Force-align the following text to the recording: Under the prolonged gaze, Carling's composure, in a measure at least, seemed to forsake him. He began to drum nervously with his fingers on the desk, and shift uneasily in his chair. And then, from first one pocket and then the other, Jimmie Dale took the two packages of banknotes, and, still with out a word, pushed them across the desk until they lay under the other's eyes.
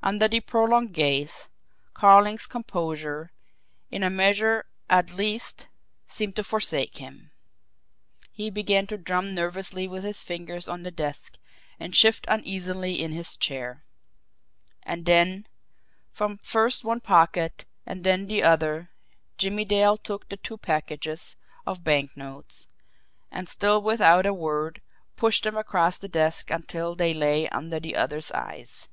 Under 0.00 0.28
the 0.28 0.38
prolonged 0.38 0.94
gaze, 0.94 1.48
Carling's 1.92 2.46
composure, 2.46 3.32
in 3.90 4.04
a 4.04 4.10
measure 4.10 4.66
at 4.88 5.12
least, 5.12 5.66
seemed 6.06 6.36
to 6.36 6.44
forsake 6.44 6.98
him. 6.98 7.32
He 8.30 8.48
began 8.48 8.86
to 8.86 8.96
drum 8.96 9.34
nervously 9.34 9.88
with 9.88 10.04
his 10.04 10.22
fingers 10.22 10.68
on 10.68 10.84
the 10.84 10.92
desk, 10.92 11.36
and 11.80 11.96
shift 11.96 12.26
uneasily 12.28 13.02
in 13.02 13.10
his 13.10 13.36
chair. 13.36 13.84
And 14.84 15.04
then, 15.04 15.48
from 16.12 16.38
first 16.38 16.84
one 16.84 17.00
pocket 17.00 17.64
and 17.84 18.04
then 18.04 18.28
the 18.28 18.44
other, 18.44 18.90
Jimmie 19.36 19.64
Dale 19.64 19.96
took 19.96 20.28
the 20.28 20.36
two 20.36 20.58
packages 20.58 21.34
of 21.66 21.82
banknotes, 21.82 22.68
and, 23.32 23.48
still 23.48 23.82
with 23.82 24.00
out 24.00 24.26
a 24.26 24.32
word, 24.32 24.80
pushed 25.16 25.42
them 25.42 25.56
across 25.56 25.98
the 25.98 26.06
desk 26.06 26.52
until 26.52 26.94
they 26.94 27.12
lay 27.12 27.48
under 27.48 27.80
the 27.80 27.96
other's 27.96 28.30
eyes. 28.30 28.88